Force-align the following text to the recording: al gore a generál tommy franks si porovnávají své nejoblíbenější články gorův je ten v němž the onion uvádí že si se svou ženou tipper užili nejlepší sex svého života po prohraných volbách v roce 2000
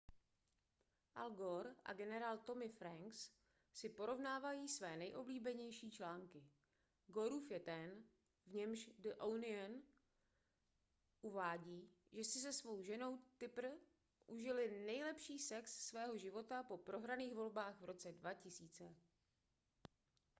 al 1.21 1.33
gore 1.39 1.71
a 1.89 1.93
generál 1.97 2.37
tommy 2.37 2.69
franks 2.69 3.31
si 3.73 3.89
porovnávají 3.89 4.67
své 4.67 4.97
nejoblíbenější 4.97 5.91
články 5.91 6.43
gorův 7.07 7.51
je 7.51 7.59
ten 7.59 8.03
v 8.45 8.53
němž 8.55 8.89
the 8.99 9.09
onion 9.19 9.81
uvádí 11.21 11.89
že 12.11 12.23
si 12.23 12.39
se 12.39 12.53
svou 12.53 12.83
ženou 12.83 13.19
tipper 13.37 13.71
užili 14.27 14.83
nejlepší 14.85 15.39
sex 15.39 15.73
svého 15.87 16.17
života 16.17 16.63
po 16.63 16.77
prohraných 16.77 17.33
volbách 17.33 17.79
v 17.81 17.85
roce 17.85 18.11
2000 18.11 18.95